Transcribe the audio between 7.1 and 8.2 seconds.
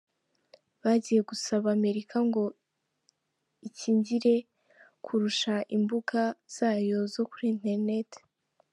zo kuri internet.